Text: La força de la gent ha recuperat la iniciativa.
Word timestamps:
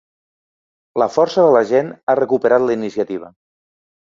La 1.01 1.07
força 1.17 1.45
de 1.47 1.51
la 1.57 1.61
gent 1.73 1.91
ha 2.07 2.17
recuperat 2.21 2.67
la 2.67 2.79
iniciativa. 2.81 3.31